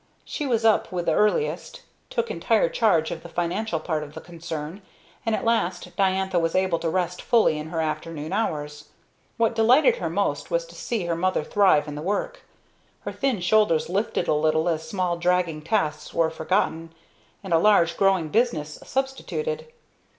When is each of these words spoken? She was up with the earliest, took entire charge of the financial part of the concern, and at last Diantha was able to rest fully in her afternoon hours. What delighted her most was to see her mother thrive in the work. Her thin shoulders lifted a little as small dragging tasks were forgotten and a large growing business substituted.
She 0.25 0.47
was 0.47 0.65
up 0.65 0.91
with 0.91 1.05
the 1.05 1.13
earliest, 1.13 1.83
took 2.09 2.31
entire 2.31 2.69
charge 2.69 3.11
of 3.11 3.21
the 3.21 3.29
financial 3.29 3.79
part 3.79 4.01
of 4.01 4.15
the 4.15 4.19
concern, 4.19 4.81
and 5.27 5.35
at 5.35 5.43
last 5.45 5.95
Diantha 5.95 6.39
was 6.39 6.55
able 6.55 6.79
to 6.79 6.89
rest 6.89 7.21
fully 7.21 7.59
in 7.59 7.67
her 7.67 7.79
afternoon 7.79 8.33
hours. 8.33 8.85
What 9.37 9.53
delighted 9.53 9.97
her 9.97 10.09
most 10.09 10.49
was 10.49 10.65
to 10.65 10.73
see 10.73 11.05
her 11.05 11.15
mother 11.15 11.43
thrive 11.43 11.87
in 11.87 11.93
the 11.93 12.01
work. 12.01 12.41
Her 13.01 13.11
thin 13.11 13.41
shoulders 13.41 13.89
lifted 13.89 14.27
a 14.27 14.33
little 14.33 14.67
as 14.67 14.89
small 14.89 15.17
dragging 15.17 15.61
tasks 15.61 16.15
were 16.15 16.31
forgotten 16.31 16.95
and 17.43 17.53
a 17.53 17.59
large 17.59 17.95
growing 17.95 18.29
business 18.29 18.79
substituted. 18.83 19.67